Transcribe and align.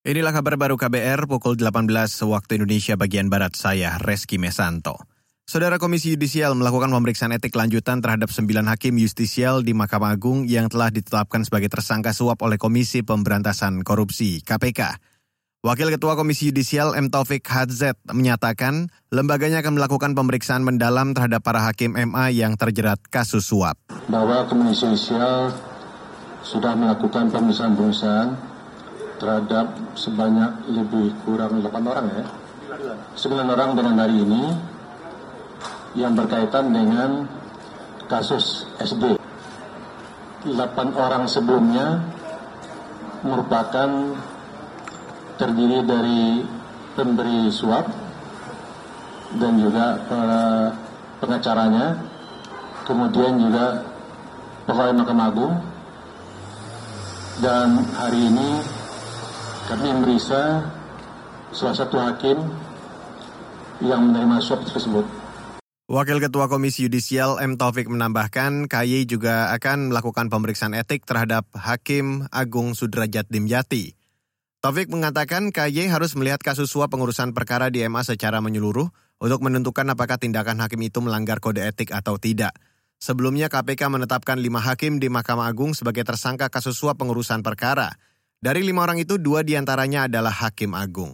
Inilah 0.00 0.32
kabar 0.32 0.56
baru 0.56 0.80
KBR 0.80 1.28
pukul 1.28 1.60
18 1.60 1.84
waktu 2.24 2.56
Indonesia 2.56 2.96
bagian 2.96 3.28
Barat 3.28 3.52
saya, 3.52 4.00
Reski 4.00 4.40
Mesanto. 4.40 4.96
Saudara 5.44 5.76
Komisi 5.76 6.16
Yudisial 6.16 6.56
melakukan 6.56 6.88
pemeriksaan 6.88 7.36
etik 7.36 7.52
lanjutan 7.52 8.00
terhadap 8.00 8.32
sembilan 8.32 8.64
hakim 8.72 8.96
justisial 8.96 9.60
di 9.60 9.76
Mahkamah 9.76 10.16
Agung 10.16 10.48
yang 10.48 10.72
telah 10.72 10.88
ditetapkan 10.88 11.44
sebagai 11.44 11.68
tersangka 11.68 12.16
suap 12.16 12.40
oleh 12.40 12.56
Komisi 12.56 13.04
Pemberantasan 13.04 13.84
Korupsi 13.84 14.40
KPK. 14.40 14.96
Wakil 15.68 15.92
Ketua 15.92 16.16
Komisi 16.16 16.48
Yudisial 16.48 16.96
M. 16.96 17.12
Taufik 17.12 17.44
Hadzet 17.44 18.00
menyatakan 18.08 18.88
lembaganya 19.12 19.60
akan 19.60 19.76
melakukan 19.76 20.16
pemeriksaan 20.16 20.64
mendalam 20.64 21.12
terhadap 21.12 21.44
para 21.44 21.60
hakim 21.60 21.92
MA 21.92 22.32
yang 22.32 22.56
terjerat 22.56 23.04
kasus 23.12 23.52
suap. 23.52 23.76
Bahwa 24.08 24.48
Komisi 24.48 24.80
Yudisial 24.80 25.52
sudah 26.40 26.72
melakukan 26.72 27.28
pemeriksaan-pemeriksaan 27.28 28.49
terhadap 29.20 29.76
sebanyak 29.92 30.48
lebih 30.72 31.12
kurang 31.28 31.60
8 31.60 31.84
orang 31.84 32.06
ya. 32.08 32.24
9 33.14 33.52
orang 33.52 33.70
dengan 33.76 33.94
hari 34.00 34.16
ini 34.24 34.42
yang 35.92 36.16
berkaitan 36.16 36.72
dengan 36.72 37.28
kasus 38.08 38.64
SD. 38.80 39.20
8 40.48 40.56
orang 40.96 41.28
sebelumnya 41.28 42.00
merupakan 43.20 44.16
terdiri 45.36 45.84
dari 45.84 46.40
pemberi 46.96 47.52
suap 47.52 47.84
dan 49.36 49.60
juga 49.60 50.00
pengacaranya, 51.20 52.00
kemudian 52.88 53.36
juga 53.36 53.84
pegawai 54.64 54.96
Mahkamah 54.96 55.28
Agung, 55.28 55.54
dan 57.44 57.84
hari 57.94 58.26
ini 58.26 58.79
kami 59.70 59.86
merisa 60.02 60.66
salah 61.54 61.76
satu 61.78 61.94
hakim 62.02 62.42
yang 63.78 64.10
menerima 64.10 64.42
suap 64.42 64.66
tersebut. 64.66 65.06
Wakil 65.86 66.18
Ketua 66.18 66.50
Komisi 66.50 66.86
Yudisial 66.86 67.38
M. 67.38 67.54
Taufik 67.54 67.86
menambahkan, 67.86 68.66
KY 68.66 69.06
juga 69.06 69.54
akan 69.54 69.94
melakukan 69.94 70.26
pemeriksaan 70.26 70.74
etik 70.74 71.06
terhadap 71.06 71.46
Hakim 71.54 72.26
Agung 72.34 72.74
Sudrajat 72.74 73.30
Dimyati. 73.30 73.94
Taufik 74.58 74.90
mengatakan 74.90 75.54
KY 75.54 75.86
harus 75.90 76.18
melihat 76.18 76.42
kasus 76.42 76.70
suap 76.70 76.90
pengurusan 76.90 77.30
perkara 77.30 77.70
di 77.70 77.86
MA 77.86 78.02
secara 78.02 78.42
menyeluruh 78.42 78.90
untuk 79.22 79.40
menentukan 79.42 79.86
apakah 79.86 80.18
tindakan 80.18 80.62
hakim 80.62 80.82
itu 80.82 80.98
melanggar 80.98 81.38
kode 81.38 81.62
etik 81.62 81.94
atau 81.94 82.18
tidak. 82.18 82.54
Sebelumnya 83.00 83.46
KPK 83.46 83.86
menetapkan 83.86 84.38
lima 84.38 84.60
hakim 84.62 84.98
di 84.98 85.08
Mahkamah 85.08 85.46
Agung 85.46 85.72
sebagai 85.78 86.04
tersangka 86.04 86.52
kasus 86.52 86.76
suap 86.76 87.00
pengurusan 87.00 87.40
perkara. 87.40 87.96
Dari 88.40 88.64
lima 88.64 88.88
orang 88.88 88.96
itu, 88.96 89.20
dua 89.20 89.44
di 89.44 89.52
antaranya 89.52 90.08
adalah 90.08 90.32
Hakim 90.32 90.72
Agung. 90.72 91.12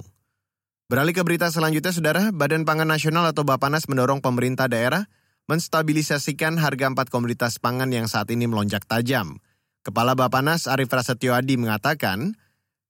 Beralih 0.86 1.10
ke 1.10 1.26
berita 1.26 1.50
selanjutnya, 1.50 1.90
Saudara, 1.90 2.30
Badan 2.30 2.62
Pangan 2.62 2.86
Nasional 2.86 3.26
atau 3.26 3.42
Bapanas 3.42 3.90
mendorong 3.90 4.22
pemerintah 4.22 4.70
daerah 4.70 5.10
menstabilisasikan 5.50 6.54
harga 6.54 6.86
empat 6.86 7.10
komoditas 7.10 7.58
pangan 7.58 7.90
yang 7.90 8.06
saat 8.06 8.30
ini 8.30 8.46
melonjak 8.46 8.86
tajam. 8.86 9.42
Kepala 9.82 10.14
Bapanas 10.14 10.70
Arif 10.70 10.86
Prasetyo 10.86 11.34
Adi 11.34 11.58
mengatakan, 11.58 12.38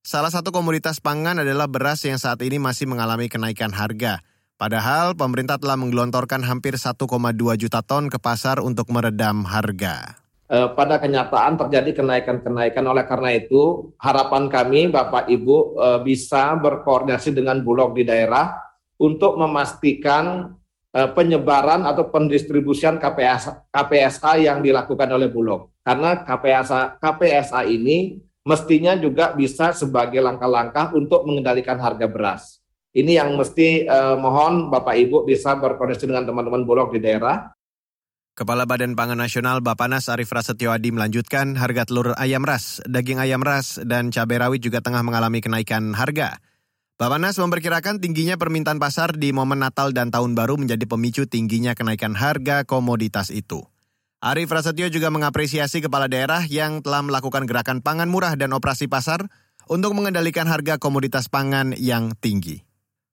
salah 0.05 0.29
satu 0.29 0.53
komoditas 0.53 1.01
pangan 1.01 1.41
adalah 1.41 1.65
beras 1.65 2.05
yang 2.05 2.21
saat 2.21 2.37
ini 2.45 2.61
masih 2.61 2.85
mengalami 2.85 3.33
kenaikan 3.33 3.73
harga. 3.73 4.21
Padahal 4.61 5.17
pemerintah 5.17 5.57
telah 5.57 5.81
menggelontorkan 5.81 6.45
hampir 6.45 6.77
1,2 6.77 7.09
juta 7.57 7.81
ton 7.81 8.05
ke 8.05 8.21
pasar 8.21 8.61
untuk 8.61 8.93
meredam 8.93 9.49
harga. 9.49 10.26
Eh, 10.47 10.69
pada 10.79 10.95
kenyataan 10.95 11.59
terjadi 11.59 11.99
kenaikan-kenaikan. 11.99 12.79
Oleh 12.87 13.03
karena 13.03 13.35
itu, 13.35 13.91
harapan 13.99 14.47
kami 14.47 14.87
Bapak 14.87 15.27
Ibu 15.27 15.75
eh, 15.75 15.99
bisa 16.07 16.55
berkoordinasi 16.55 17.35
dengan 17.35 17.59
Bulog 17.59 17.91
di 17.91 18.07
daerah 18.07 18.55
untuk 18.95 19.35
memastikan 19.35 20.55
eh, 20.95 21.09
penyebaran 21.11 21.83
atau 21.83 22.07
pendistribusian 22.07 22.95
KPSA, 22.95 23.67
KPSA 23.75 24.31
yang 24.39 24.63
dilakukan 24.63 25.11
oleh 25.11 25.27
Bulog. 25.27 25.67
Karena 25.83 26.23
KPSA, 26.23 26.95
KPSA 26.95 27.67
ini 27.67 28.15
mestinya 28.47 28.95
juga 28.95 29.35
bisa 29.35 29.75
sebagai 29.75 30.23
langkah-langkah 30.23 30.95
untuk 30.95 31.27
mengendalikan 31.27 31.75
harga 31.75 32.07
beras. 32.07 32.63
Ini 32.95 33.19
yang 33.19 33.35
mesti 33.35 33.83
eh, 33.83 34.15
mohon 34.15 34.71
Bapak 34.71 34.95
Ibu 34.95 35.27
bisa 35.27 35.59
berkoordinasi 35.59 36.07
dengan 36.07 36.23
teman-teman 36.23 36.63
Bulog 36.63 36.95
di 36.95 37.03
daerah 37.03 37.51
Kepala 38.37 38.69
Badan 38.69 38.93
Pangan 38.93 39.17
Nasional 39.17 39.65
Bapanas 39.65 40.13
Arif 40.13 40.29
Prasetyo 40.29 40.69
Adi 40.69 40.93
melanjutkan 40.93 41.57
harga 41.57 41.89
telur 41.89 42.13
ayam 42.21 42.45
ras, 42.45 42.77
daging 42.85 43.17
ayam 43.17 43.41
ras, 43.41 43.81
dan 43.81 44.13
cabai 44.13 44.37
rawit 44.37 44.61
juga 44.61 44.77
tengah 44.77 45.01
mengalami 45.01 45.41
kenaikan 45.41 45.97
harga. 45.97 46.37
Bapanas 47.01 47.41
memperkirakan 47.41 47.97
tingginya 47.97 48.37
permintaan 48.37 48.77
pasar 48.77 49.17
di 49.17 49.33
momen 49.33 49.57
Natal 49.57 49.89
dan 49.89 50.13
Tahun 50.13 50.37
Baru 50.37 50.61
menjadi 50.61 50.85
pemicu 50.85 51.25
tingginya 51.25 51.73
kenaikan 51.73 52.13
harga 52.13 52.61
komoditas 52.61 53.33
itu. 53.33 53.65
Arif 54.21 54.53
Prasetyo 54.53 54.85
juga 54.93 55.09
mengapresiasi 55.09 55.81
kepala 55.81 56.05
daerah 56.05 56.45
yang 56.45 56.85
telah 56.85 57.01
melakukan 57.01 57.49
gerakan 57.49 57.81
pangan 57.81 58.05
murah 58.05 58.37
dan 58.37 58.53
operasi 58.53 58.85
pasar 58.85 59.25
untuk 59.65 59.97
mengendalikan 59.97 60.45
harga 60.45 60.77
komoditas 60.77 61.25
pangan 61.25 61.73
yang 61.73 62.13
tinggi. 62.13 62.66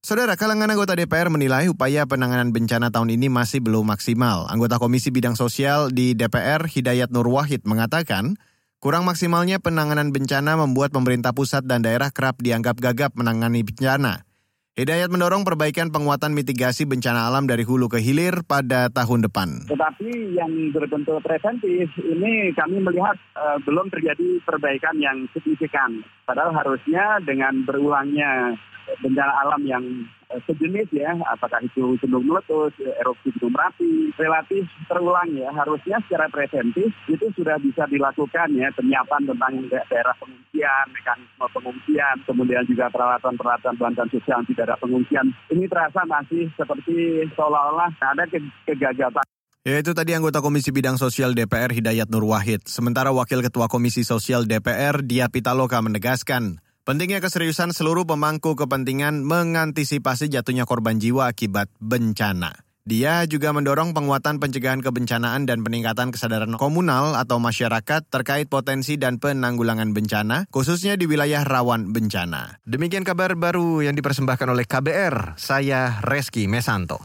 Saudara, 0.04 0.36
kalangan 0.36 0.68
anggota 0.68 0.92
DPR 0.92 1.32
menilai 1.32 1.64
upaya 1.72 2.04
penanganan 2.04 2.52
bencana 2.52 2.92
tahun 2.92 3.16
ini 3.16 3.32
masih 3.32 3.64
belum 3.64 3.88
maksimal. 3.88 4.44
Anggota 4.52 4.76
Komisi 4.76 5.08
Bidang 5.08 5.32
Sosial 5.32 5.88
di 5.96 6.12
DPR, 6.12 6.60
Hidayat 6.68 7.08
Nur 7.08 7.24
Wahid, 7.32 7.64
mengatakan, 7.64 8.36
kurang 8.84 9.08
maksimalnya 9.08 9.64
penanganan 9.64 10.12
bencana 10.12 10.60
membuat 10.60 10.92
pemerintah 10.92 11.32
pusat 11.32 11.64
dan 11.64 11.80
daerah 11.80 12.12
kerap 12.12 12.36
dianggap 12.44 12.84
gagap 12.84 13.16
menangani 13.16 13.64
bencana. 13.64 14.28
Hidayat 14.74 15.06
mendorong 15.06 15.46
perbaikan 15.46 15.94
penguatan 15.94 16.34
mitigasi 16.34 16.82
bencana 16.82 17.30
alam 17.30 17.46
dari 17.46 17.62
hulu 17.62 17.86
ke 17.86 18.02
hilir 18.02 18.42
pada 18.42 18.90
tahun 18.90 19.22
depan. 19.22 19.70
Tetapi 19.70 20.34
yang 20.34 20.50
berbentuk 20.74 21.22
preventif 21.22 21.94
ini 22.02 22.50
kami 22.58 22.82
melihat 22.82 23.14
uh, 23.38 23.54
belum 23.62 23.86
terjadi 23.94 24.42
perbaikan 24.42 24.98
yang 24.98 25.30
signifikan. 25.30 26.02
Padahal 26.26 26.50
harusnya 26.58 27.22
dengan 27.22 27.62
berulangnya 27.62 28.58
bencana 28.98 29.46
alam 29.46 29.62
yang 29.62 30.10
sejenis 30.42 30.88
ya, 30.90 31.14
apakah 31.30 31.62
itu 31.62 31.94
gunung 32.02 32.26
meletus, 32.26 32.74
erupsi 32.98 33.30
gunung 33.38 33.54
merapi, 33.54 34.10
relatif 34.18 34.66
terulang 34.90 35.30
ya. 35.34 35.50
Harusnya 35.54 36.02
secara 36.06 36.26
preventif 36.26 36.90
itu 37.06 37.26
sudah 37.38 37.56
bisa 37.62 37.86
dilakukan 37.86 38.50
ya 38.54 38.68
penyiapan 38.74 39.22
tentang 39.30 39.52
daerah 39.70 40.14
pengungsian, 40.18 40.84
mekanisme 40.90 41.46
pengungsian, 41.50 42.16
kemudian 42.26 42.64
juga 42.66 42.90
peralatan-peralatan 42.90 43.74
bantuan 43.78 44.08
sosial 44.10 44.40
tidak 44.48 44.74
ada 44.74 44.76
pengungsian. 44.80 45.26
Ini 45.50 45.64
terasa 45.70 46.02
masih 46.08 46.50
seperti 46.58 47.26
seolah-olah 47.34 47.90
ada 48.00 48.24
kegagapan. 48.66 49.24
Ya 49.64 49.80
itu 49.80 49.96
tadi 49.96 50.12
anggota 50.12 50.44
Komisi 50.44 50.76
Bidang 50.76 51.00
Sosial 51.00 51.32
DPR 51.32 51.72
Hidayat 51.72 52.12
Nur 52.12 52.28
Wahid. 52.28 52.68
Sementara 52.68 53.16
Wakil 53.16 53.40
Ketua 53.40 53.64
Komisi 53.64 54.04
Sosial 54.04 54.44
DPR 54.44 55.00
Dia 55.00 55.32
Pitaloka 55.32 55.80
menegaskan, 55.80 56.60
Pentingnya 56.84 57.24
keseriusan 57.24 57.72
seluruh 57.72 58.04
pemangku 58.04 58.60
kepentingan 58.60 59.24
mengantisipasi 59.24 60.28
jatuhnya 60.28 60.68
korban 60.68 61.00
jiwa 61.00 61.32
akibat 61.32 61.72
bencana. 61.80 62.60
Dia 62.84 63.24
juga 63.24 63.56
mendorong 63.56 63.96
penguatan 63.96 64.36
pencegahan 64.36 64.84
kebencanaan 64.84 65.48
dan 65.48 65.64
peningkatan 65.64 66.12
kesadaran 66.12 66.52
komunal 66.60 67.16
atau 67.16 67.40
masyarakat 67.40 68.04
terkait 68.12 68.52
potensi 68.52 69.00
dan 69.00 69.16
penanggulangan 69.16 69.96
bencana, 69.96 70.44
khususnya 70.52 71.00
di 71.00 71.08
wilayah 71.08 71.40
rawan 71.40 71.96
bencana. 71.96 72.60
Demikian 72.68 73.08
kabar 73.08 73.32
baru 73.32 73.80
yang 73.80 73.96
dipersembahkan 73.96 74.52
oleh 74.52 74.68
KBR, 74.68 75.40
saya 75.40 76.04
Reski 76.04 76.44
Mesanto. 76.44 77.00